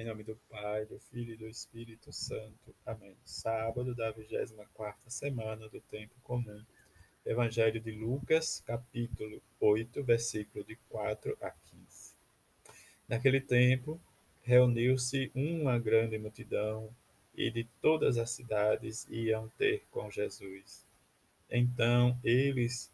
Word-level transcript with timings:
Em 0.00 0.06
nome 0.06 0.24
do 0.24 0.34
Pai, 0.48 0.86
do 0.86 0.98
Filho 0.98 1.34
e 1.34 1.36
do 1.36 1.46
Espírito 1.46 2.10
Santo. 2.10 2.74
Amém. 2.86 3.14
Sábado 3.22 3.94
da 3.94 4.10
24 4.10 5.10
semana 5.10 5.68
do 5.68 5.78
Tempo 5.78 6.14
Comum. 6.22 6.64
Evangelho 7.26 7.78
de 7.78 7.90
Lucas, 7.90 8.62
capítulo 8.64 9.42
8, 9.60 10.02
versículo 10.02 10.64
de 10.64 10.74
4 10.88 11.36
a 11.42 11.50
15. 11.50 12.14
Naquele 13.06 13.42
tempo, 13.42 14.00
reuniu-se 14.42 15.30
uma 15.34 15.78
grande 15.78 16.16
multidão 16.16 16.88
e 17.36 17.50
de 17.50 17.64
todas 17.82 18.16
as 18.16 18.30
cidades 18.30 19.06
iam 19.10 19.50
ter 19.58 19.84
com 19.90 20.10
Jesus. 20.10 20.86
Então 21.50 22.18
eles 22.24 22.90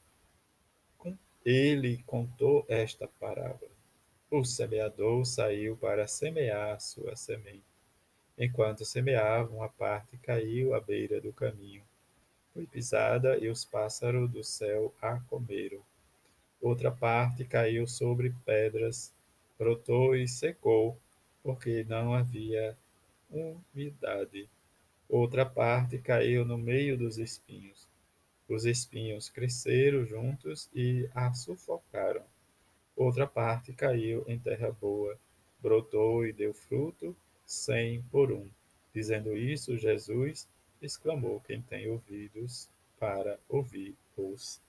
ele 1.44 2.02
contou 2.04 2.66
esta 2.68 3.06
parábola. 3.06 3.75
O 4.28 4.44
semeador 4.44 5.24
saiu 5.24 5.76
para 5.76 6.08
semear 6.08 6.80
sua 6.80 7.14
semente. 7.14 7.62
Enquanto 8.36 8.84
semeava, 8.84 9.54
uma 9.54 9.68
parte 9.68 10.16
caiu 10.18 10.74
à 10.74 10.80
beira 10.80 11.20
do 11.20 11.32
caminho. 11.32 11.84
Foi 12.52 12.66
pisada 12.66 13.38
e 13.38 13.48
os 13.48 13.64
pássaros 13.64 14.28
do 14.28 14.42
céu 14.42 14.92
a 15.00 15.20
comeram. 15.20 15.80
Outra 16.60 16.90
parte 16.90 17.44
caiu 17.44 17.86
sobre 17.86 18.34
pedras, 18.44 19.12
brotou 19.56 20.16
e 20.16 20.26
secou, 20.26 20.98
porque 21.40 21.84
não 21.84 22.12
havia 22.12 22.76
umidade. 23.30 24.48
Outra 25.08 25.46
parte 25.46 25.98
caiu 25.98 26.44
no 26.44 26.58
meio 26.58 26.98
dos 26.98 27.16
espinhos. 27.16 27.86
Os 28.48 28.64
espinhos 28.64 29.30
cresceram 29.30 30.04
juntos 30.04 30.68
e 30.74 31.08
a 31.14 31.32
sufocaram. 31.32 32.24
Outra 33.06 33.24
parte 33.24 33.72
caiu 33.72 34.24
em 34.26 34.36
terra 34.36 34.72
boa, 34.72 35.16
brotou 35.62 36.26
e 36.26 36.32
deu 36.32 36.52
fruto, 36.52 37.16
cem 37.46 38.02
por 38.10 38.32
um. 38.32 38.50
Dizendo 38.92 39.36
isso, 39.36 39.78
Jesus 39.78 40.48
exclamou: 40.82 41.40
Quem 41.42 41.62
tem 41.62 41.88
ouvidos 41.88 42.68
para 42.98 43.38
ouvir, 43.48 43.94
ouça. 44.16 44.60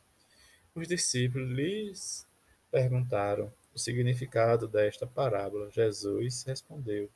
Os 0.76 0.88
discípulos 0.88 1.50
lhes 1.50 2.28
perguntaram 2.70 3.52
o 3.74 3.80
significado 3.80 4.68
desta 4.68 5.08
parábola. 5.08 5.72
Jesus 5.72 6.44
respondeu: 6.44 7.10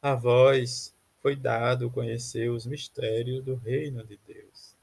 A 0.00 0.14
vós 0.14 0.94
foi 1.20 1.34
dado 1.34 1.90
conhecer 1.90 2.48
os 2.48 2.64
mistérios 2.64 3.44
do 3.44 3.56
reino 3.56 4.06
de 4.06 4.20
Deus 4.24 4.73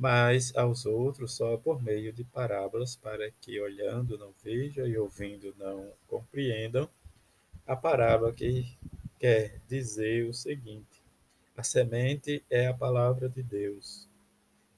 mas 0.00 0.56
aos 0.56 0.86
outros 0.86 1.34
só 1.34 1.58
por 1.58 1.82
meio 1.82 2.10
de 2.10 2.24
parábolas, 2.24 2.96
para 2.96 3.30
que, 3.32 3.60
olhando, 3.60 4.16
não 4.16 4.32
vejam 4.42 4.86
e 4.86 4.96
ouvindo, 4.96 5.54
não 5.58 5.92
compreendam. 6.08 6.88
A 7.66 7.76
parábola 7.76 8.32
que 8.32 8.78
quer 9.18 9.60
dizer 9.68 10.24
o 10.26 10.32
seguinte: 10.32 11.02
a 11.54 11.62
semente 11.62 12.42
é 12.48 12.66
a 12.66 12.72
palavra 12.72 13.28
de 13.28 13.42
Deus. 13.42 14.08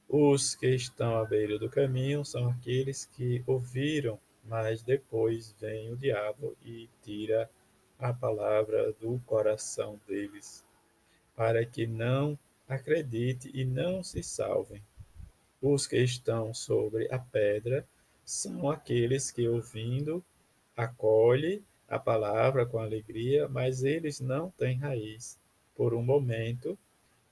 Os 0.08 0.56
que 0.56 0.74
estão 0.74 1.16
à 1.16 1.24
beira 1.24 1.56
do 1.56 1.70
caminho 1.70 2.24
são 2.24 2.48
aqueles 2.48 3.06
que 3.06 3.44
ouviram, 3.46 4.18
mas 4.42 4.82
depois 4.82 5.54
vem 5.60 5.92
o 5.92 5.96
diabo 5.96 6.56
e 6.64 6.88
tira 7.00 7.48
a 7.96 8.12
palavra 8.12 8.92
do 8.94 9.20
coração 9.24 10.00
deles, 10.04 10.64
para 11.36 11.64
que 11.64 11.86
não 11.86 12.36
acredite 12.68 13.48
e 13.54 13.64
não 13.64 14.02
se 14.02 14.20
salvem. 14.20 14.82
Os 15.62 15.86
que 15.86 15.96
estão 15.96 16.52
sobre 16.52 17.06
a 17.14 17.20
pedra 17.20 17.86
são 18.24 18.68
aqueles 18.68 19.30
que, 19.30 19.46
ouvindo, 19.46 20.24
acolhem 20.76 21.64
a 21.88 22.00
palavra 22.00 22.66
com 22.66 22.80
alegria, 22.80 23.48
mas 23.48 23.84
eles 23.84 24.18
não 24.18 24.50
têm 24.50 24.76
raiz. 24.76 25.38
Por 25.76 25.94
um 25.94 26.02
momento, 26.02 26.76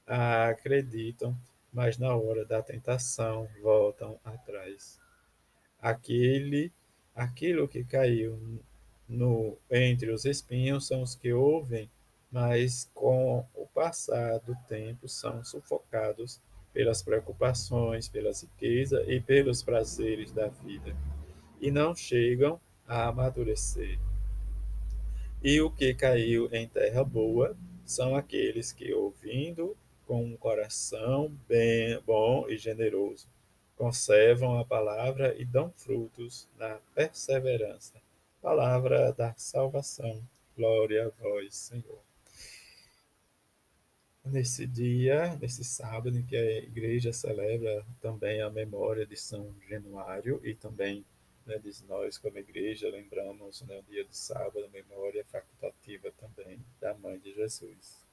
acreditam, 0.07 1.37
mas 1.73 1.99
na 1.99 2.15
hora 2.15 2.45
da 2.45 2.63
tentação 2.63 3.49
voltam 3.61 4.17
atrás. 4.25 5.01
Aquele, 5.81 6.73
aquilo 7.17 7.67
que 7.67 7.83
caiu 7.83 8.63
no 9.09 9.59
entre 9.69 10.13
os 10.13 10.25
espinhos 10.25 10.87
são 10.87 11.03
os 11.03 11.17
que 11.17 11.33
ouvem, 11.33 11.91
mas 12.31 12.89
com 12.95 13.45
o 13.57 13.67
passar 13.75 14.39
do 14.39 14.55
tempo 14.69 15.09
são 15.09 15.43
sufocados 15.43 16.41
pelas 16.73 17.03
preocupações, 17.03 18.09
pela 18.09 18.31
riqueza 18.33 19.03
e 19.07 19.21
pelos 19.21 19.63
prazeres 19.63 20.33
da 20.33 20.49
vida, 20.49 20.97
e 21.61 21.71
não 21.71 21.95
chegam 21.95 22.61
a 22.87 23.09
amadurecer. 23.09 23.99
E 25.43 25.61
o 25.61 25.71
que 25.71 25.95
caiu 25.95 26.49
em 26.53 26.69
terra 26.69 27.03
boa 27.03 27.57
são 27.85 28.15
aqueles 28.15 28.73
que, 28.73 28.93
ouvindo 28.93 29.77
com 30.07 30.25
um 30.25 30.37
coração 30.37 31.33
bem, 31.49 32.01
bom 32.07 32.49
e 32.49 32.57
generoso, 32.57 33.29
conservam 33.77 34.59
a 34.59 34.65
palavra 34.65 35.35
e 35.39 35.45
dão 35.45 35.73
frutos 35.77 36.49
na 36.59 36.79
perseverança. 36.95 37.95
Palavra 38.43 39.13
da 39.13 39.35
salvação. 39.37 40.23
Glória 40.57 41.07
a 41.07 41.23
vós, 41.23 41.57
Senhor 41.57 42.10
nesse 44.31 44.67
dia, 44.67 45.37
nesse 45.41 45.65
sábado, 45.65 46.17
em 46.17 46.23
que 46.23 46.37
a 46.37 46.59
igreja 46.59 47.13
celebra 47.13 47.85
também 48.01 48.41
a 48.41 48.51
memória 48.51 49.05
de 49.07 49.17
São 49.17 49.55
Januário 49.69 50.41
e 50.45 50.55
também 50.55 51.05
né, 51.47 51.61
nós, 51.89 52.17
como 52.19 52.39
igreja, 52.39 52.89
lembramos 52.89 53.63
né, 53.63 53.79
o 53.79 53.91
dia 53.91 54.05
de 54.05 54.17
sábado, 54.17 54.65
a 54.65 54.69
memória 54.69 55.25
facultativa 55.25 56.13
também 56.13 56.59
da 56.81 56.95
Mãe 56.95 57.19
de 57.19 57.35
Jesus. 57.35 58.05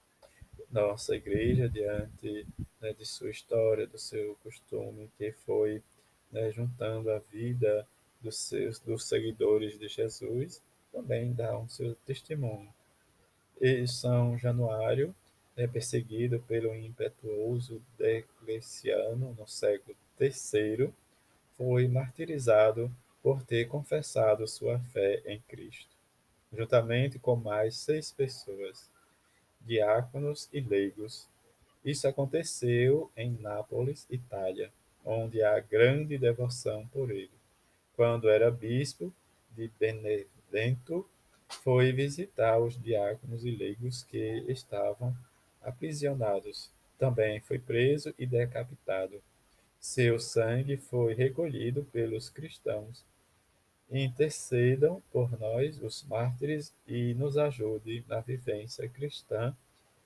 Nossa 0.72 1.16
igreja, 1.16 1.70
diante 1.70 2.48
né, 2.82 2.94
de 2.94 3.06
sua 3.06 3.30
história, 3.30 3.86
do 3.86 3.98
seu 3.98 4.36
costume, 4.44 5.10
que 5.18 5.32
foi 5.32 5.84
né, 6.32 6.52
juntando 6.52 7.12
a 7.12 7.20
vida 7.20 7.88
dos 8.22 8.38
seus 8.38 8.80
dos 8.80 9.08
seguidores 9.08 9.78
de 9.78 9.88
Jesus, 9.88 10.62
também 10.92 11.34
dá 11.34 11.58
um 11.58 11.70
seu 11.70 11.96
testemunho. 12.06 12.74
E 13.62 13.88
São 13.88 14.38
Januário 14.38 15.16
é 15.58 15.66
perseguido 15.66 16.40
pelo 16.42 16.74
impetuoso 16.76 17.82
Diocleciano 17.98 19.36
no 19.38 19.48
século 19.48 19.98
III, 20.22 20.94
foi 21.58 21.88
martirizado 21.88 22.92
por 23.24 23.42
ter 23.42 23.68
confessado 23.68 24.48
sua 24.48 24.80
fé 24.80 25.22
em 25.26 25.40
Cristo, 25.48 25.90
juntamente 26.54 27.18
com 27.18 27.36
mais 27.36 27.76
seis 27.76 28.12
pessoas, 28.12 28.88
diáconos 29.60 30.48
e 30.54 30.62
leigos. 30.62 31.28
Isso 31.84 32.08
aconteceu 32.08 33.12
em 33.18 33.32
Nápoles, 33.32 34.06
Itália, 34.12 34.72
onde 35.04 35.42
há 35.42 35.60
grande 35.60 36.18
devoção 36.20 36.88
por 36.90 37.10
ele. 37.10 37.32
Quando 37.96 38.30
era 38.30 38.52
bispo 38.52 39.12
de 39.56 39.72
Benevento, 39.80 41.04
foi 41.50 41.92
visitar 41.92 42.60
os 42.60 42.80
diáconos 42.80 43.44
e 43.44 43.50
leigos 43.50 44.04
que 44.04 44.46
estavam 44.48 45.16
aprisionados. 45.62 46.72
Também 46.98 47.40
foi 47.42 47.60
preso 47.60 48.14
e 48.18 48.26
decapitado. 48.26 49.22
Seu 49.80 50.20
sangue 50.20 50.78
foi 50.78 51.14
recolhido 51.14 51.84
pelos 51.92 52.30
cristãos. 52.30 53.06
Intercedam 53.90 55.02
por 55.12 55.40
nós, 55.40 55.82
os 55.82 56.04
mártires, 56.04 56.74
e 56.88 57.14
nos 57.14 57.38
ajude 57.38 58.04
na 58.08 58.20
vivência 58.20 58.90
cristã 58.90 59.56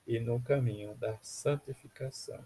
e 0.06 0.20
no 0.20 0.40
caminho 0.40 0.94
da 0.94 1.16
santificação. 1.22 2.44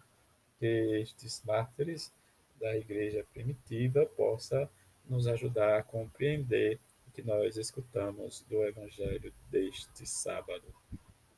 Que 0.59 1.01
estes 1.01 1.43
mártires 1.45 2.13
da 2.61 2.75
igreja 2.77 3.25
primitiva 3.35 4.07
possa 4.07 4.71
nos 5.09 5.27
ajudar 5.27 5.79
a 5.79 5.83
compreender 5.83 6.79
o 7.07 7.11
que 7.11 7.23
nós 7.23 7.57
escutamos 7.57 8.45
do 8.49 8.65
evangelho 8.65 9.33
deste 9.51 10.07
sábado 10.07 10.65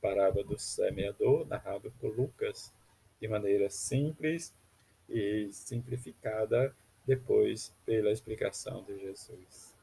parábola 0.00 0.44
do 0.44 0.58
semeador, 0.58 1.46
narrado 1.46 1.92
por 2.00 2.16
Lucas, 2.16 2.72
de 3.20 3.28
maneira 3.28 3.68
simples 3.68 4.54
e 5.08 5.48
simplificada, 5.52 6.74
depois 7.06 7.74
pela 7.86 8.10
explicação 8.10 8.84
de 8.84 8.98
Jesus. 8.98 9.74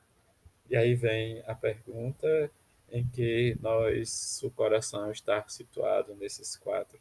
E 0.70 0.76
aí 0.76 0.96
vem 0.96 1.44
a 1.48 1.56
pergunta 1.56 2.52
em 2.92 3.06
que 3.08 3.58
nós, 3.62 4.42
o 4.44 4.52
coração 4.52 5.12
está 5.12 5.44
situado 5.48 6.16
nesses 6.16 6.56
quatro 6.56 7.00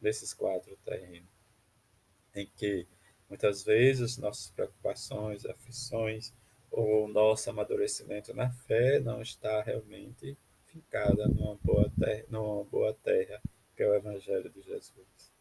nesses 0.00 0.32
quatro 0.32 0.76
terrenos, 0.84 1.28
em 2.34 2.46
que 2.56 2.86
muitas 3.28 3.64
vezes 3.64 4.16
nossas 4.16 4.50
preocupações, 4.50 5.44
aflições 5.44 6.32
ou 6.70 7.06
nosso 7.08 7.50
amadurecimento 7.50 8.32
na 8.32 8.50
fé 8.50 8.98
não 9.00 9.20
está 9.20 9.60
realmente 9.62 10.36
fincada 10.72 11.28
numa 11.28 11.56
boa 11.62 11.90
terra, 11.98 12.24
numa 12.28 12.64
boa 12.64 12.94
terra, 13.02 13.40
que 13.76 13.82
é 13.82 13.88
o 13.88 13.94
Evangelho 13.94 14.50
de 14.50 14.62
Jesus. 14.62 15.32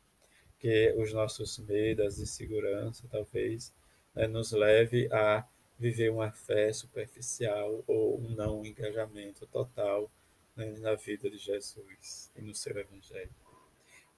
Que 0.59 0.93
os 0.97 1.13
nossos 1.13 1.57
medos 1.59 2.19
e 2.19 2.23
insegurança 2.23 3.07
talvez 3.09 3.73
né, 4.13 4.27
nos 4.27 4.51
leve 4.51 5.07
a 5.11 5.45
viver 5.77 6.11
uma 6.11 6.31
fé 6.31 6.73
superficial 6.73 7.83
ou 7.87 8.19
um 8.19 8.29
não 8.31 8.65
engajamento 8.65 9.47
total 9.47 10.11
né, 10.55 10.75
na 10.79 10.95
vida 10.95 11.29
de 11.29 11.37
Jesus 11.37 12.29
e 12.35 12.41
no 12.41 12.53
seu 12.53 12.77
Evangelho. 12.77 13.31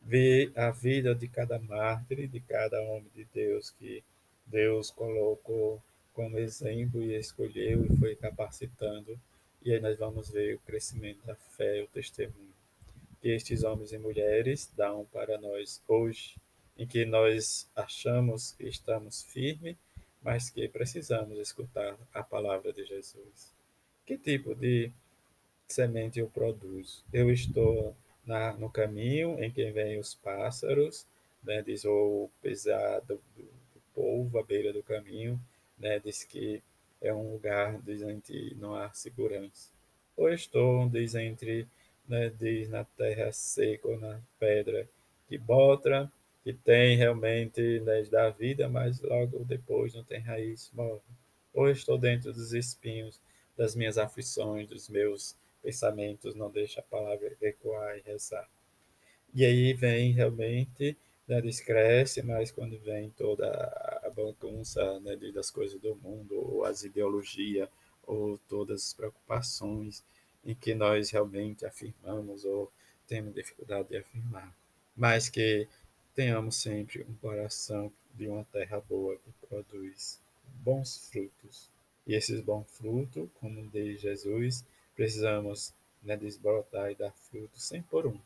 Ver 0.01 0.51
a 0.55 0.71
vida 0.71 1.13
de 1.13 1.27
cada 1.27 1.59
mártir, 1.59 2.27
de 2.27 2.39
cada 2.39 2.81
homem 2.81 3.11
de 3.13 3.25
Deus 3.25 3.69
que 3.69 4.03
Deus 4.47 4.89
colocou 4.89 5.81
como 6.13 6.39
exemplo 6.39 7.01
e 7.01 7.15
escolheu 7.15 7.85
e 7.85 7.97
foi 7.97 8.15
capacitando. 8.15 9.19
E 9.63 9.73
aí 9.73 9.79
nós 9.79 9.97
vamos 9.97 10.29
ver 10.29 10.55
o 10.55 10.59
crescimento 10.59 11.25
da 11.25 11.35
fé 11.35 11.79
e 11.79 11.83
o 11.83 11.87
testemunho 11.87 12.51
que 13.21 13.29
estes 13.29 13.63
homens 13.63 13.93
e 13.93 13.99
mulheres 13.99 14.71
dão 14.75 15.05
para 15.13 15.37
nós 15.37 15.81
hoje, 15.87 16.35
em 16.75 16.87
que 16.87 17.05
nós 17.05 17.69
achamos 17.75 18.53
que 18.53 18.67
estamos 18.67 19.21
firmes, 19.23 19.77
mas 20.23 20.49
que 20.49 20.67
precisamos 20.67 21.37
escutar 21.37 21.95
a 22.13 22.23
palavra 22.23 22.73
de 22.73 22.83
Jesus. 22.83 23.53
Que 24.05 24.17
tipo 24.17 24.55
de 24.55 24.91
semente 25.67 26.19
eu 26.19 26.27
produzo? 26.27 27.03
Eu 27.13 27.31
estou 27.31 27.95
na, 28.25 28.53
no 28.53 28.69
caminho 28.69 29.41
em 29.41 29.51
que 29.51 29.69
vêm 29.71 29.99
os 29.99 30.15
pássaros, 30.15 31.05
né, 31.43 31.61
diz 31.61 31.85
o 31.85 32.27
pesado 32.41 33.21
do, 33.35 33.43
do 33.43 33.81
povo 33.93 34.39
à 34.39 34.43
beira 34.43 34.73
do 34.73 34.81
caminho, 34.81 35.39
né, 35.77 35.99
diz 35.99 36.23
que 36.23 36.61
é 37.01 37.13
um 37.13 37.33
lugar 37.33 37.81
diz, 37.81 38.01
onde 38.03 38.55
não 38.59 38.75
há 38.75 38.91
segurança. 38.93 39.69
Ou 40.15 40.29
estou, 40.29 40.87
diz, 40.89 41.15
entre, 41.15 41.67
né, 42.07 42.29
diz, 42.29 42.69
na 42.69 42.83
terra 42.83 43.31
seca 43.31 43.87
ou 43.87 43.99
na 43.99 44.19
pedra 44.39 44.87
que 45.27 45.37
bota, 45.37 46.11
que 46.43 46.53
tem 46.53 46.95
realmente 46.95 47.79
né, 47.81 48.03
da 48.03 48.29
vida, 48.29 48.67
mas 48.69 49.01
logo 49.01 49.43
depois 49.45 49.93
não 49.93 50.03
tem 50.03 50.19
raiz, 50.19 50.69
morre. 50.73 51.01
Ou 51.53 51.69
estou 51.69 51.97
dentro 51.97 52.31
dos 52.31 52.53
espinhos 52.53 53.19
das 53.57 53.75
minhas 53.75 53.97
aflições, 53.97 54.67
dos 54.67 54.89
meus 54.89 55.35
pensamentos, 55.61 56.35
não 56.35 56.49
deixa 56.49 56.79
a 56.79 56.83
palavra 56.83 57.35
ecoar 57.41 57.97
e 57.97 58.01
rezar. 58.01 58.49
E 59.33 59.45
aí 59.45 59.73
vem 59.73 60.11
realmente, 60.11 60.97
né, 61.27 61.41
descresce, 61.41 62.21
mas 62.21 62.51
quando 62.51 62.77
vem 62.79 63.09
toda 63.11 63.47
a 63.47 63.90
bagunça 64.13 64.99
né, 64.99 65.15
das 65.33 65.49
coisas 65.49 65.79
do 65.79 65.95
mundo, 65.95 66.35
ou 66.35 66.65
as 66.65 66.83
ideologias, 66.83 67.69
ou 68.03 68.37
todas 68.49 68.87
as 68.87 68.93
preocupações 68.93 70.03
em 70.43 70.55
que 70.55 70.73
nós 70.73 71.11
realmente 71.11 71.65
afirmamos 71.65 72.45
ou 72.45 72.71
temos 73.07 73.33
dificuldade 73.33 73.89
de 73.89 73.97
afirmar, 73.97 74.55
mas 74.95 75.29
que 75.29 75.67
tenhamos 76.15 76.55
sempre 76.55 77.03
um 77.03 77.13
coração 77.15 77.91
de 78.13 78.27
uma 78.27 78.43
terra 78.45 78.81
boa 78.81 79.15
que 79.17 79.47
produz 79.47 80.19
bons 80.63 81.09
frutos. 81.09 81.69
E 82.05 82.15
esses 82.15 82.41
bons 82.41 82.65
frutos, 82.71 83.29
como 83.39 83.67
diz 83.69 84.01
Jesus, 84.01 84.65
precisamos 84.95 85.73
né, 86.01 86.17
desbrotar 86.17 86.91
e 86.91 86.95
dar 86.95 87.11
frutos 87.11 87.63
sem 87.63 87.81
por 87.81 88.07
um. 88.07 88.19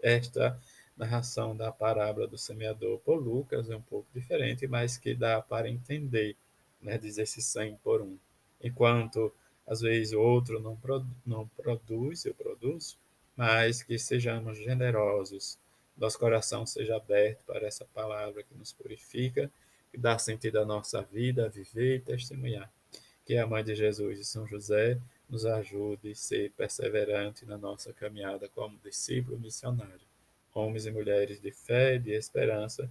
Esta 0.00 0.60
narração 0.96 1.56
da 1.56 1.72
parábola 1.72 2.26
do 2.26 2.38
semeador 2.38 2.98
por 3.00 3.16
Lucas 3.16 3.70
é 3.70 3.76
um 3.76 3.82
pouco 3.82 4.06
diferente, 4.14 4.66
mas 4.66 4.96
que 4.96 5.14
dá 5.14 5.42
para 5.42 5.68
entender, 5.68 6.36
né, 6.80 6.96
dizer 6.98 7.22
esse 7.22 7.42
100 7.42 7.76
por 7.82 8.00
um. 8.00 8.16
Enquanto 8.62 9.32
às 9.66 9.80
vezes 9.80 10.12
o 10.12 10.20
outro 10.20 10.60
não, 10.60 10.76
produ 10.76 11.08
não 11.24 11.48
produz, 11.48 12.24
eu 12.24 12.34
produzo, 12.34 12.96
mas 13.36 13.82
que 13.82 13.98
sejamos 13.98 14.58
generosos, 14.58 15.58
nosso 15.96 16.18
coração 16.18 16.66
seja 16.66 16.96
aberto 16.96 17.44
para 17.44 17.66
essa 17.66 17.84
palavra 17.86 18.42
que 18.42 18.54
nos 18.54 18.72
purifica, 18.72 19.50
que 19.90 19.98
dá 19.98 20.18
sentido 20.18 20.58
à 20.58 20.64
nossa 20.64 21.02
vida, 21.02 21.46
a 21.46 21.48
viver 21.48 21.96
e 21.96 22.00
testemunhar. 22.00 22.70
Que 23.24 23.38
a 23.38 23.46
Mãe 23.46 23.64
de 23.64 23.74
Jesus 23.74 24.18
e 24.18 24.24
São 24.24 24.46
José 24.46 24.98
nos 25.28 25.46
ajude 25.46 26.10
a 26.10 26.14
ser 26.14 26.50
perseverante 26.52 27.46
na 27.46 27.56
nossa 27.56 27.92
caminhada 27.92 28.48
como 28.48 28.78
discípulo 28.84 29.38
missionário, 29.38 30.00
homens 30.54 30.86
e 30.86 30.90
mulheres 30.90 31.40
de 31.40 31.50
fé 31.50 31.96
e 31.96 31.98
de 31.98 32.12
esperança, 32.12 32.88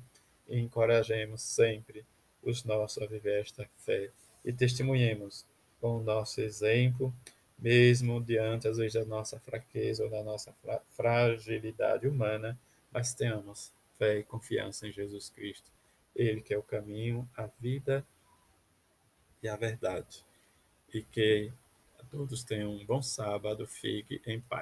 e 0.48 0.60
encorajemos 0.60 1.42
sempre 1.42 2.06
os 2.44 2.64
nossos 2.64 3.02
a 3.02 3.06
viver 3.06 3.42
esta 3.42 3.68
fé 3.78 4.12
e 4.44 4.52
testemunhemos 4.52 5.46
com 5.80 5.98
o 5.98 6.04
nosso 6.04 6.42
exemplo, 6.42 7.14
mesmo 7.58 8.22
diante 8.22 8.68
às 8.68 8.78
vezes 8.78 8.94
da 8.94 9.06
nossa 9.06 9.40
fraqueza 9.40 10.04
ou 10.04 10.10
da 10.10 10.24
nossa 10.24 10.54
fragilidade 10.92 12.08
humana, 12.08 12.60
mas 12.92 13.14
tenhamos 13.14 13.72
fé 13.98 14.20
e 14.20 14.24
confiança 14.24 14.88
em 14.88 14.92
Jesus 14.92 15.30
Cristo, 15.30 15.72
Ele 16.16 16.42
que 16.42 16.54
é 16.54 16.58
o 16.58 16.64
caminho, 16.64 17.28
a 17.36 17.48
vida 17.60 18.06
e 19.42 19.48
a 19.48 19.56
verdade. 19.56 20.24
E 20.94 21.02
que 21.02 21.52
todos 22.12 22.44
tenham 22.44 22.72
um 22.72 22.86
bom 22.86 23.02
sábado, 23.02 23.66
fique 23.66 24.22
em 24.26 24.40
paz. 24.40 24.62